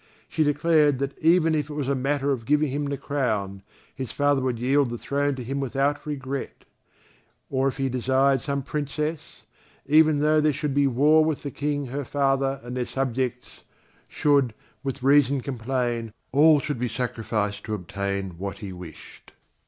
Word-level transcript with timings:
She 0.27 0.43
declared 0.43 0.97
that 0.97 1.15
even 1.19 1.53
if 1.53 1.69
it 1.69 1.75
was 1.75 1.87
a 1.87 1.93
matter 1.93 2.31
of 2.31 2.47
giving 2.47 2.69
him 2.71 2.85
the 2.85 2.97
crown, 2.97 3.61
his 3.93 4.11
father 4.11 4.41
would 4.41 4.57
yield 4.57 4.89
the 4.89 4.97
throne 4.97 5.35
to 5.35 5.43
him 5.43 5.59
without 5.59 6.07
regret; 6.07 6.65
or 7.51 7.67
if 7.67 7.77
he 7.77 7.87
desired 7.87 8.41
some 8.41 8.63
Princess, 8.63 9.43
even 9.85 10.17
though 10.19 10.41
there 10.41 10.53
should 10.53 10.73
be 10.73 10.87
war 10.87 11.23
with 11.23 11.43
the 11.43 11.51
King 11.51 11.85
her 11.85 12.03
father 12.03 12.59
and 12.63 12.75
their 12.75 12.87
subjects 12.87 13.61
should, 14.07 14.55
with 14.83 15.03
reason, 15.03 15.39
complain, 15.39 16.13
all 16.31 16.59
should 16.59 16.79
be 16.79 16.87
sacrificed 16.87 17.63
to 17.65 17.75
obtain 17.75 18.39
what 18.39 18.57
he 18.57 18.73
wished. 18.73 19.33